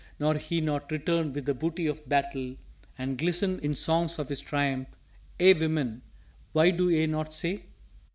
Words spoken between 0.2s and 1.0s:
he not